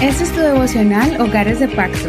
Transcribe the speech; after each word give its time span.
Este 0.00 0.24
es 0.24 0.32
tu 0.32 0.40
devocional 0.40 1.20
Hogares 1.20 1.58
de 1.60 1.68
Pacto. 1.68 2.08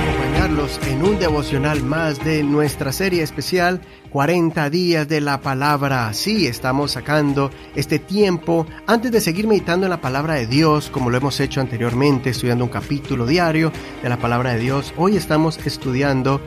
Acompañarlos 0.00 0.80
en 0.88 1.02
un 1.02 1.18
devocional 1.18 1.82
más 1.82 2.24
de 2.24 2.42
nuestra 2.42 2.92
serie 2.92 3.22
especial 3.22 3.82
40 4.10 4.70
días 4.70 5.06
de 5.06 5.20
la 5.20 5.40
palabra. 5.40 6.12
Sí, 6.14 6.46
estamos 6.46 6.92
sacando 6.92 7.50
este 7.76 7.98
tiempo 7.98 8.66
antes 8.86 9.12
de 9.12 9.20
seguir 9.20 9.46
meditando 9.46 9.86
en 9.86 9.90
la 9.90 10.00
palabra 10.00 10.34
de 10.34 10.46
Dios, 10.46 10.88
como 10.90 11.10
lo 11.10 11.18
hemos 11.18 11.38
hecho 11.40 11.60
anteriormente, 11.60 12.30
estudiando 12.30 12.64
un 12.64 12.70
capítulo 12.70 13.26
diario 13.26 13.70
de 14.02 14.08
la 14.08 14.16
palabra 14.16 14.54
de 14.54 14.60
Dios. 14.60 14.94
Hoy 14.96 15.16
estamos 15.16 15.58
estudiando 15.66 16.40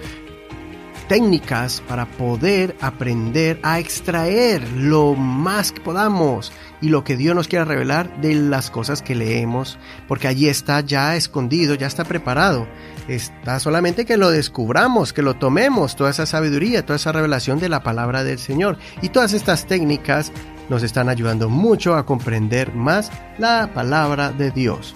técnicas 1.11 1.83
para 1.89 2.05
poder 2.05 2.77
aprender 2.79 3.59
a 3.63 3.79
extraer 3.79 4.65
lo 4.77 5.13
más 5.13 5.73
que 5.73 5.81
podamos 5.81 6.53
y 6.79 6.87
lo 6.87 7.03
que 7.03 7.17
Dios 7.17 7.35
nos 7.35 7.49
quiera 7.49 7.65
revelar 7.65 8.21
de 8.21 8.33
las 8.33 8.71
cosas 8.71 9.01
que 9.01 9.13
leemos, 9.13 9.77
porque 10.07 10.29
allí 10.29 10.47
está 10.47 10.79
ya 10.79 11.17
escondido, 11.17 11.75
ya 11.75 11.87
está 11.87 12.05
preparado. 12.05 12.65
Está 13.09 13.59
solamente 13.59 14.05
que 14.05 14.15
lo 14.15 14.31
descubramos, 14.31 15.11
que 15.11 15.21
lo 15.21 15.33
tomemos, 15.33 15.97
toda 15.97 16.11
esa 16.11 16.25
sabiduría, 16.25 16.85
toda 16.85 16.95
esa 16.95 17.11
revelación 17.11 17.59
de 17.59 17.67
la 17.67 17.83
palabra 17.83 18.23
del 18.23 18.39
Señor. 18.39 18.77
Y 19.01 19.09
todas 19.09 19.33
estas 19.33 19.65
técnicas 19.65 20.31
nos 20.69 20.81
están 20.81 21.09
ayudando 21.09 21.49
mucho 21.49 21.95
a 21.95 22.05
comprender 22.05 22.73
más 22.73 23.11
la 23.37 23.69
palabra 23.73 24.31
de 24.31 24.51
Dios. 24.51 24.95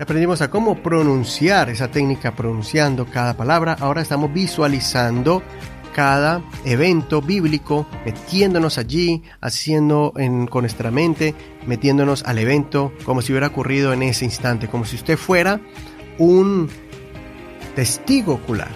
Aprendimos 0.00 0.40
a 0.40 0.48
cómo 0.48 0.82
pronunciar 0.82 1.68
esa 1.68 1.90
técnica 1.90 2.34
pronunciando 2.34 3.04
cada 3.04 3.36
palabra. 3.36 3.76
Ahora 3.78 4.00
estamos 4.00 4.32
visualizando 4.32 5.42
cada 5.94 6.42
evento 6.64 7.20
bíblico, 7.20 7.86
metiéndonos 8.06 8.78
allí, 8.78 9.22
haciendo 9.42 10.14
con 10.48 10.62
nuestra 10.62 10.90
mente, 10.90 11.34
metiéndonos 11.66 12.24
al 12.24 12.38
evento 12.38 12.94
como 13.04 13.20
si 13.20 13.32
hubiera 13.32 13.48
ocurrido 13.48 13.92
en 13.92 14.02
ese 14.02 14.24
instante, 14.24 14.68
como 14.68 14.86
si 14.86 14.96
usted 14.96 15.18
fuera 15.18 15.60
un 16.16 16.70
testigo 17.76 18.32
ocular. 18.32 18.70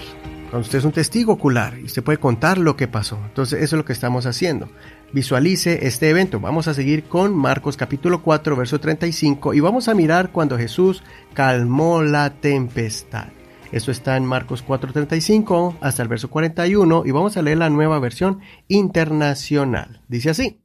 Usted 0.58 0.78
es 0.78 0.84
un 0.84 0.92
testigo 0.92 1.33
ocular 1.33 1.78
y 1.78 1.84
usted 1.84 2.02
puede 2.02 2.19
contar 2.19 2.58
lo 2.58 2.77
que 2.77 2.88
pasó. 2.88 3.19
Entonces 3.24 3.62
eso 3.62 3.77
es 3.77 3.78
lo 3.78 3.84
que 3.84 3.92
estamos 3.92 4.27
haciendo 4.27 4.69
visualice 5.14 5.86
este 5.86 6.11
evento. 6.11 6.41
Vamos 6.41 6.66
a 6.66 6.74
seguir 6.74 7.05
con 7.05 7.36
Marcos 7.36 7.77
capítulo 7.77 8.20
4, 8.20 8.56
verso 8.56 8.80
35 8.80 9.55
y 9.55 9.61
vamos 9.61 9.86
a 9.86 9.94
mirar 9.94 10.33
cuando 10.33 10.58
Jesús 10.58 11.05
calmó 11.34 12.02
la 12.02 12.30
tempestad. 12.30 13.28
Eso 13.70 13.92
está 13.92 14.16
en 14.16 14.24
Marcos 14.24 14.64
4:35 14.66 15.77
hasta 15.80 16.02
el 16.02 16.08
verso 16.08 16.30
41 16.30 17.05
y 17.06 17.12
vamos 17.12 17.36
a 17.36 17.42
leer 17.42 17.58
la 17.58 17.70
nueva 17.70 18.00
versión 18.00 18.41
internacional. 18.66 20.02
Dice 20.08 20.30
así, 20.30 20.61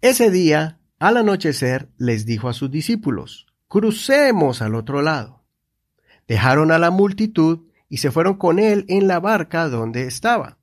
Ese 0.00 0.32
día, 0.32 0.80
al 0.98 1.16
anochecer, 1.16 1.90
les 1.96 2.26
dijo 2.26 2.48
a 2.48 2.54
sus 2.54 2.72
discípulos, 2.72 3.46
crucemos 3.68 4.62
al 4.62 4.74
otro 4.74 5.00
lado. 5.00 5.44
Dejaron 6.26 6.72
a 6.72 6.78
la 6.78 6.90
multitud 6.90 7.69
y 7.90 7.98
se 7.98 8.10
fueron 8.10 8.34
con 8.34 8.58
él 8.58 8.86
en 8.88 9.06
la 9.06 9.20
barca 9.20 9.68
donde 9.68 10.06
estaba. 10.06 10.56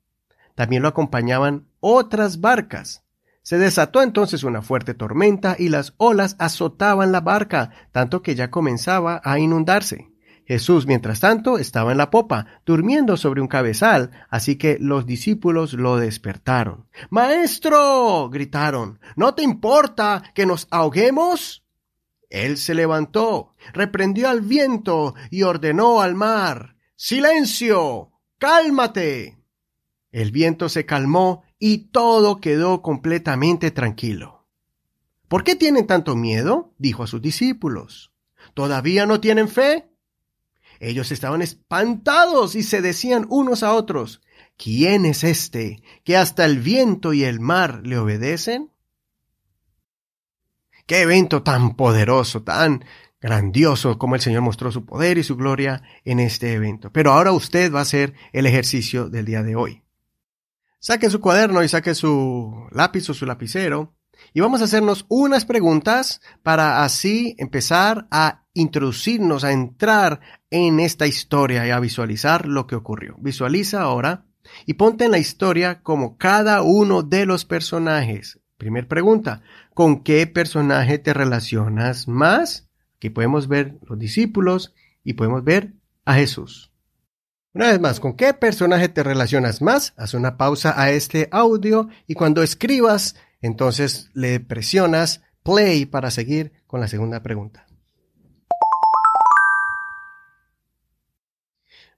También 0.56 0.82
lo 0.82 0.88
acompañaban 0.88 1.68
otras 1.78 2.40
barcas. 2.40 3.04
Se 3.42 3.58
desató 3.58 4.02
entonces 4.02 4.42
una 4.42 4.62
fuerte 4.62 4.94
tormenta 4.94 5.54
y 5.56 5.68
las 5.68 5.94
olas 5.98 6.34
azotaban 6.40 7.12
la 7.12 7.20
barca, 7.20 7.70
tanto 7.92 8.22
que 8.22 8.34
ya 8.34 8.50
comenzaba 8.50 9.20
a 9.22 9.38
inundarse. 9.38 10.10
Jesús, 10.46 10.86
mientras 10.86 11.20
tanto, 11.20 11.58
estaba 11.58 11.92
en 11.92 11.98
la 11.98 12.10
popa, 12.10 12.46
durmiendo 12.64 13.18
sobre 13.18 13.42
un 13.42 13.48
cabezal, 13.48 14.10
así 14.30 14.56
que 14.56 14.78
los 14.80 15.04
discípulos 15.04 15.74
lo 15.74 15.98
despertaron. 15.98 16.86
Maestro. 17.10 18.30
gritaron, 18.30 18.98
¿no 19.14 19.34
te 19.34 19.42
importa 19.42 20.22
que 20.34 20.46
nos 20.46 20.66
ahoguemos? 20.70 21.66
Él 22.30 22.56
se 22.56 22.74
levantó, 22.74 23.54
reprendió 23.74 24.30
al 24.30 24.40
viento 24.40 25.14
y 25.30 25.42
ordenó 25.42 26.00
al 26.00 26.14
mar, 26.14 26.76
Silencio. 27.00 28.10
Cálmate. 28.38 29.38
El 30.10 30.32
viento 30.32 30.68
se 30.68 30.84
calmó 30.84 31.44
y 31.56 31.90
todo 31.92 32.40
quedó 32.40 32.82
completamente 32.82 33.70
tranquilo. 33.70 34.48
¿Por 35.28 35.44
qué 35.44 35.54
tienen 35.54 35.86
tanto 35.86 36.16
miedo? 36.16 36.74
dijo 36.76 37.04
a 37.04 37.06
sus 37.06 37.22
discípulos. 37.22 38.12
¿Todavía 38.52 39.06
no 39.06 39.20
tienen 39.20 39.48
fe? 39.48 39.88
Ellos 40.80 41.12
estaban 41.12 41.40
espantados 41.40 42.56
y 42.56 42.64
se 42.64 42.82
decían 42.82 43.26
unos 43.30 43.62
a 43.62 43.74
otros, 43.74 44.20
¿quién 44.56 45.04
es 45.04 45.22
este 45.22 45.80
que 46.02 46.16
hasta 46.16 46.44
el 46.46 46.58
viento 46.58 47.12
y 47.12 47.22
el 47.22 47.38
mar 47.38 47.82
le 47.84 47.96
obedecen? 47.96 48.72
Qué 50.84 51.02
evento 51.02 51.44
tan 51.44 51.76
poderoso, 51.76 52.42
tan 52.42 52.84
grandioso 53.20 53.98
como 53.98 54.14
el 54.14 54.20
Señor 54.20 54.42
mostró 54.42 54.70
su 54.70 54.84
poder 54.84 55.18
y 55.18 55.24
su 55.24 55.36
gloria 55.36 55.82
en 56.04 56.20
este 56.20 56.52
evento. 56.54 56.92
Pero 56.92 57.12
ahora 57.12 57.32
usted 57.32 57.72
va 57.72 57.80
a 57.80 57.82
hacer 57.82 58.14
el 58.32 58.46
ejercicio 58.46 59.08
del 59.08 59.24
día 59.24 59.42
de 59.42 59.56
hoy. 59.56 59.82
Saque 60.80 61.10
su 61.10 61.20
cuaderno 61.20 61.62
y 61.62 61.68
saque 61.68 61.94
su 61.94 62.68
lápiz 62.70 63.08
o 63.10 63.14
su 63.14 63.26
lapicero 63.26 63.94
y 64.32 64.40
vamos 64.40 64.60
a 64.60 64.64
hacernos 64.64 65.06
unas 65.08 65.44
preguntas 65.44 66.20
para 66.42 66.84
así 66.84 67.34
empezar 67.38 68.06
a 68.10 68.44
introducirnos, 68.54 69.44
a 69.44 69.52
entrar 69.52 70.20
en 70.50 70.80
esta 70.80 71.06
historia 71.06 71.66
y 71.66 71.70
a 71.70 71.80
visualizar 71.80 72.46
lo 72.46 72.66
que 72.66 72.76
ocurrió. 72.76 73.16
Visualiza 73.18 73.82
ahora 73.82 74.26
y 74.66 74.74
ponte 74.74 75.04
en 75.04 75.10
la 75.10 75.18
historia 75.18 75.82
como 75.82 76.16
cada 76.16 76.62
uno 76.62 77.02
de 77.02 77.26
los 77.26 77.44
personajes. 77.44 78.40
Primer 78.56 78.88
pregunta, 78.88 79.42
¿con 79.74 80.02
qué 80.02 80.26
personaje 80.26 80.98
te 80.98 81.14
relacionas 81.14 82.08
más? 82.08 82.67
Aquí 82.98 83.10
podemos 83.10 83.46
ver 83.46 83.78
los 83.88 83.96
discípulos 83.96 84.74
y 85.04 85.12
podemos 85.12 85.44
ver 85.44 85.72
a 86.04 86.14
Jesús. 86.14 86.72
Una 87.54 87.68
vez 87.68 87.80
más, 87.80 88.00
¿con 88.00 88.14
qué 88.16 88.34
personaje 88.34 88.88
te 88.88 89.04
relacionas 89.04 89.62
más? 89.62 89.94
Haz 89.96 90.14
una 90.14 90.36
pausa 90.36 90.74
a 90.80 90.90
este 90.90 91.28
audio 91.30 91.88
y 92.08 92.14
cuando 92.14 92.42
escribas, 92.42 93.14
entonces 93.40 94.10
le 94.14 94.40
presionas 94.40 95.22
play 95.44 95.86
para 95.86 96.10
seguir 96.10 96.52
con 96.66 96.80
la 96.80 96.88
segunda 96.88 97.22
pregunta. 97.22 97.66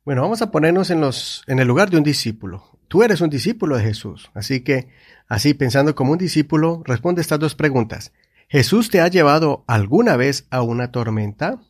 Bueno, 0.05 0.21
vamos 0.21 0.43
a 0.43 0.51
ponernos 0.51 0.91
en, 0.91 1.01
los, 1.01 1.45
en 1.47 1.61
el 1.61 1.69
lugar 1.69 1.89
de 1.89 1.97
un 1.97 2.05
discípulo. 2.05 2.79
Tú 2.89 3.03
eres 3.03 3.23
un 3.23 3.31
discípulo 3.31 3.77
de 3.77 3.85
Jesús, 3.85 4.31
así 4.35 4.61
que, 4.61 4.89
así 5.29 5.55
pensando 5.55 5.95
como 5.95 6.13
un 6.13 6.19
discípulo, 6.19 6.83
responde 6.85 7.23
estas 7.23 7.39
dos 7.39 7.55
preguntas. 7.55 8.13
¿Jesús 8.53 8.91
te 8.91 9.01
ha 9.01 9.07
llevado 9.07 9.63
alguna 9.69 10.17
vez 10.17 10.49
a 10.51 10.63
una 10.63 10.91
tormenta? 10.91 11.61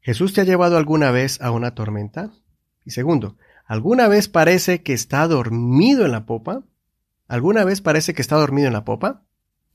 ¿Jesús 0.00 0.32
te 0.32 0.42
ha 0.42 0.44
llevado 0.44 0.76
alguna 0.76 1.10
vez 1.10 1.40
a 1.40 1.50
una 1.50 1.74
tormenta? 1.74 2.30
Y 2.84 2.92
segundo, 2.92 3.36
¿alguna 3.66 4.06
vez 4.06 4.28
parece 4.28 4.84
que 4.84 4.92
está 4.92 5.26
dormido 5.26 6.06
en 6.06 6.12
la 6.12 6.24
popa? 6.24 6.62
¿Alguna 7.26 7.64
vez 7.64 7.80
parece 7.80 8.14
que 8.14 8.22
está 8.22 8.36
dormido 8.36 8.68
en 8.68 8.74
la 8.74 8.84
popa? 8.84 9.24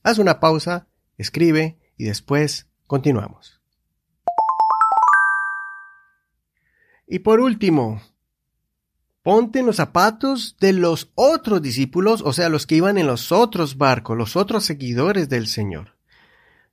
Haz 0.02 0.18
una 0.18 0.40
pausa, 0.40 0.88
escribe 1.18 1.78
y 1.98 2.06
después 2.06 2.70
continuamos. 2.88 3.62
Y 7.06 7.20
por 7.20 7.42
último, 7.42 8.02
ponte 9.28 9.62
los 9.62 9.76
zapatos 9.76 10.56
de 10.62 10.72
los 10.72 11.12
otros 11.14 11.62
discípulos, 11.62 12.22
o 12.24 12.32
sea, 12.32 12.48
los 12.48 12.66
que 12.66 12.76
iban 12.76 12.98
en 12.98 13.08
los 13.08 13.34
otros 13.34 13.78
barcos, 13.78 14.18
los 14.18 14.38
otros 14.38 14.64
seguidores 14.64 15.28
del 15.28 15.48
Señor. 15.48 15.98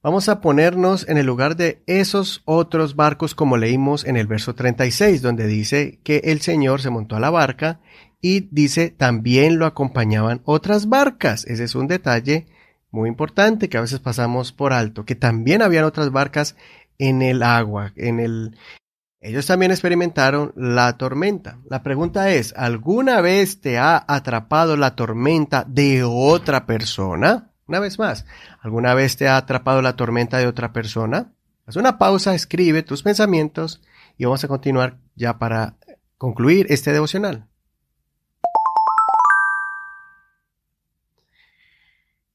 Vamos 0.04 0.28
a 0.28 0.40
ponernos 0.40 1.08
en 1.08 1.18
el 1.18 1.26
lugar 1.26 1.56
de 1.56 1.82
esos 1.88 2.42
otros 2.44 2.94
barcos 2.94 3.34
como 3.34 3.56
leímos 3.56 4.04
en 4.04 4.16
el 4.16 4.28
verso 4.28 4.54
36, 4.54 5.20
donde 5.20 5.48
dice 5.48 5.98
que 6.04 6.18
el 6.26 6.42
Señor 6.42 6.80
se 6.80 6.90
montó 6.90 7.16
a 7.16 7.20
la 7.20 7.30
barca 7.30 7.80
y 8.20 8.46
dice 8.52 8.90
también 8.90 9.58
lo 9.58 9.66
acompañaban 9.66 10.40
otras 10.44 10.88
barcas. 10.88 11.44
Ese 11.46 11.64
es 11.64 11.74
un 11.74 11.88
detalle 11.88 12.46
muy 12.92 13.08
importante 13.08 13.68
que 13.68 13.78
a 13.78 13.80
veces 13.80 13.98
pasamos 13.98 14.52
por 14.52 14.72
alto, 14.72 15.04
que 15.04 15.16
también 15.16 15.60
habían 15.60 15.82
otras 15.82 16.12
barcas 16.12 16.54
en 16.98 17.20
el 17.20 17.42
agua, 17.42 17.92
en 17.96 18.20
el... 18.20 18.56
Ellos 19.24 19.46
también 19.46 19.72
experimentaron 19.72 20.52
la 20.54 20.98
tormenta. 20.98 21.56
La 21.70 21.82
pregunta 21.82 22.28
es, 22.28 22.52
¿alguna 22.58 23.22
vez 23.22 23.62
te 23.62 23.78
ha 23.78 24.04
atrapado 24.06 24.76
la 24.76 24.96
tormenta 24.96 25.64
de 25.66 26.04
otra 26.04 26.66
persona? 26.66 27.50
Una 27.66 27.80
vez 27.80 27.98
más, 27.98 28.26
¿alguna 28.60 28.92
vez 28.92 29.16
te 29.16 29.26
ha 29.26 29.38
atrapado 29.38 29.80
la 29.80 29.96
tormenta 29.96 30.36
de 30.36 30.46
otra 30.46 30.74
persona? 30.74 31.32
Haz 31.66 31.76
una 31.76 31.96
pausa, 31.96 32.34
escribe 32.34 32.82
tus 32.82 33.02
pensamientos 33.02 33.80
y 34.18 34.26
vamos 34.26 34.44
a 34.44 34.48
continuar 34.48 34.98
ya 35.14 35.38
para 35.38 35.78
concluir 36.18 36.66
este 36.68 36.92
devocional. 36.92 37.48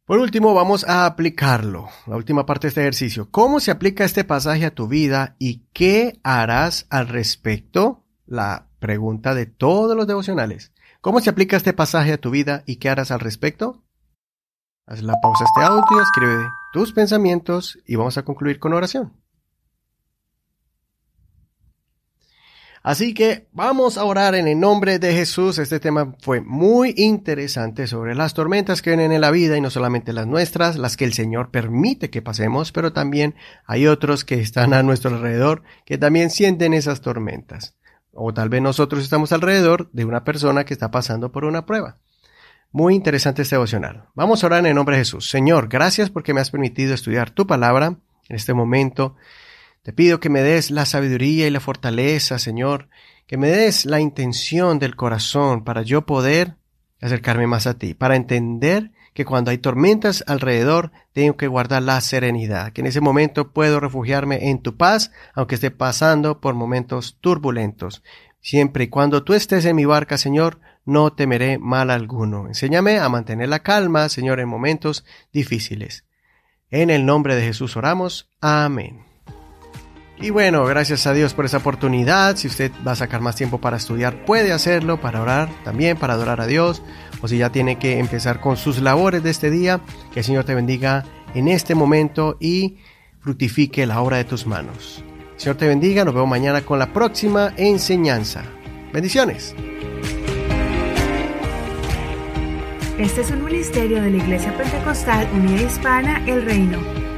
Por 0.09 0.17
último, 0.17 0.55
vamos 0.55 0.89
a 0.89 1.05
aplicarlo, 1.05 1.87
la 2.07 2.15
última 2.15 2.43
parte 2.47 2.65
de 2.65 2.69
este 2.69 2.81
ejercicio. 2.81 3.29
¿Cómo 3.29 3.59
se 3.59 3.69
aplica 3.69 4.03
este 4.03 4.23
pasaje 4.23 4.65
a 4.65 4.73
tu 4.73 4.87
vida 4.87 5.35
y 5.37 5.67
qué 5.71 6.19
harás 6.23 6.87
al 6.89 7.07
respecto? 7.07 8.07
La 8.25 8.69
pregunta 8.79 9.35
de 9.35 9.45
todos 9.45 9.95
los 9.95 10.07
devocionales. 10.07 10.73
¿Cómo 11.01 11.19
se 11.19 11.29
aplica 11.29 11.57
este 11.57 11.73
pasaje 11.73 12.13
a 12.13 12.17
tu 12.17 12.31
vida 12.31 12.63
y 12.65 12.77
qué 12.77 12.89
harás 12.89 13.11
al 13.11 13.19
respecto? 13.19 13.83
Haz 14.87 15.03
la 15.03 15.13
pausa 15.21 15.43
a 15.43 15.47
este 15.47 15.61
audio, 15.61 16.01
escribe 16.01 16.43
tus 16.73 16.91
pensamientos 16.91 17.77
y 17.85 17.95
vamos 17.95 18.17
a 18.17 18.25
concluir 18.25 18.57
con 18.57 18.73
oración. 18.73 19.13
Así 22.81 23.13
que 23.13 23.47
vamos 23.51 23.97
a 23.97 24.05
orar 24.05 24.35
en 24.35 24.47
el 24.47 24.59
nombre 24.59 24.99
de 24.99 25.13
Jesús. 25.13 25.57
Este 25.57 25.79
tema 25.79 26.15
fue 26.21 26.39
muy 26.39 26.93
interesante 26.95 27.87
sobre 27.87 28.15
las 28.15 28.33
tormentas 28.33 28.81
que 28.81 28.91
vienen 28.91 29.11
en 29.11 29.21
la 29.21 29.31
vida 29.31 29.57
y 29.57 29.61
no 29.61 29.69
solamente 29.69 30.13
las 30.13 30.27
nuestras, 30.27 30.77
las 30.77 30.95
que 30.95 31.05
el 31.05 31.13
Señor 31.13 31.51
permite 31.51 32.09
que 32.09 32.21
pasemos, 32.21 32.71
pero 32.71 32.93
también 32.93 33.35
hay 33.65 33.87
otros 33.87 34.23
que 34.23 34.39
están 34.39 34.73
a 34.73 34.83
nuestro 34.83 35.13
alrededor 35.13 35.63
que 35.85 35.97
también 35.97 36.29
sienten 36.29 36.73
esas 36.73 37.01
tormentas. 37.01 37.75
O 38.13 38.33
tal 38.33 38.49
vez 38.49 38.61
nosotros 38.61 39.03
estamos 39.03 39.33
alrededor 39.33 39.89
de 39.91 40.05
una 40.05 40.23
persona 40.23 40.63
que 40.63 40.73
está 40.73 40.89
pasando 40.89 41.31
por 41.31 41.45
una 41.45 41.65
prueba. 41.65 41.97
Muy 42.71 42.95
interesante 42.95 43.41
este 43.41 43.55
devocional. 43.55 44.05
Vamos 44.15 44.43
a 44.43 44.47
orar 44.47 44.59
en 44.59 44.67
el 44.67 44.75
nombre 44.75 44.95
de 44.95 45.01
Jesús. 45.01 45.29
Señor, 45.29 45.67
gracias 45.67 46.09
porque 46.09 46.33
me 46.33 46.41
has 46.41 46.51
permitido 46.51 46.93
estudiar 46.93 47.31
tu 47.31 47.45
palabra 47.45 47.97
en 48.29 48.35
este 48.35 48.53
momento. 48.53 49.15
Te 49.89 49.93
pido 49.93 50.19
que 50.19 50.29
me 50.29 50.43
des 50.43 50.69
la 50.69 50.85
sabiduría 50.85 51.47
y 51.47 51.49
la 51.49 51.59
fortaleza, 51.59 52.37
Señor, 52.37 52.89
que 53.25 53.37
me 53.37 53.49
des 53.49 53.87
la 53.87 53.99
intención 53.99 54.77
del 54.77 54.95
corazón 54.95 55.63
para 55.63 55.81
yo 55.81 56.05
poder 56.05 56.57
acercarme 57.01 57.47
más 57.47 57.65
a 57.65 57.79
ti, 57.79 57.95
para 57.95 58.15
entender 58.15 58.91
que 59.15 59.25
cuando 59.25 59.49
hay 59.49 59.57
tormentas 59.57 60.23
alrededor 60.27 60.91
tengo 61.11 61.37
que 61.37 61.47
guardar 61.47 61.81
la 61.81 61.99
serenidad, 62.01 62.71
que 62.71 62.81
en 62.81 62.85
ese 62.85 63.01
momento 63.01 63.51
puedo 63.51 63.79
refugiarme 63.79 64.51
en 64.51 64.61
tu 64.61 64.77
paz, 64.77 65.11
aunque 65.33 65.55
esté 65.55 65.71
pasando 65.71 66.39
por 66.39 66.53
momentos 66.53 67.17
turbulentos. 67.19 68.03
Siempre 68.41 68.83
y 68.83 68.89
cuando 68.89 69.23
tú 69.23 69.33
estés 69.33 69.65
en 69.65 69.75
mi 69.75 69.85
barca, 69.85 70.19
Señor, 70.19 70.59
no 70.85 71.13
temeré 71.13 71.57
mal 71.57 71.89
alguno. 71.89 72.45
Enséñame 72.45 72.99
a 72.99 73.09
mantener 73.09 73.49
la 73.49 73.63
calma, 73.63 74.07
Señor, 74.09 74.39
en 74.39 74.49
momentos 74.49 75.03
difíciles. 75.33 76.05
En 76.69 76.91
el 76.91 77.07
nombre 77.07 77.35
de 77.35 77.41
Jesús 77.41 77.75
oramos. 77.75 78.29
Amén. 78.39 79.08
Y 80.21 80.31
bueno, 80.31 80.65
gracias 80.65 81.07
a 81.07 81.13
Dios 81.13 81.33
por 81.33 81.45
esa 81.45 81.57
oportunidad. 81.57 82.35
Si 82.35 82.47
usted 82.47 82.71
va 82.85 82.91
a 82.91 82.95
sacar 82.95 83.21
más 83.21 83.37
tiempo 83.37 83.59
para 83.59 83.77
estudiar, 83.77 84.25
puede 84.25 84.51
hacerlo, 84.51 84.99
para 84.99 85.21
orar 85.21 85.49
también, 85.63 85.95
para 85.95 86.13
adorar 86.13 86.41
a 86.41 86.47
Dios. 86.47 86.81
O 87.21 87.27
si 87.29 87.37
ya 87.37 87.51
tiene 87.51 87.79
que 87.79 87.99
empezar 87.99 88.41
con 88.41 88.57
sus 88.57 88.81
labores 88.81 89.23
de 89.23 89.29
este 89.29 89.49
día, 89.49 89.79
que 90.11 90.19
el 90.19 90.25
Señor 90.25 90.43
te 90.43 90.55
bendiga 90.55 91.05
en 91.33 91.47
este 91.47 91.73
momento 91.73 92.35
y 92.39 92.77
fructifique 93.21 93.85
la 93.85 94.01
obra 94.01 94.17
de 94.17 94.25
tus 94.25 94.45
manos. 94.45 95.03
Señor 95.37 95.55
te 95.55 95.67
bendiga, 95.67 96.03
nos 96.03 96.13
vemos 96.13 96.29
mañana 96.29 96.61
con 96.61 96.79
la 96.79 96.91
próxima 96.91 97.53
enseñanza. 97.55 98.43
Bendiciones. 98.91 99.55
Este 102.97 103.21
es 103.21 103.31
un 103.31 103.45
ministerio 103.45 104.01
de 104.01 104.11
la 104.11 104.17
Iglesia 104.17 104.53
Pentecostal 104.57 105.29
Unida 105.33 105.61
Hispana, 105.61 106.21
El 106.27 106.43
Reino. 106.43 107.08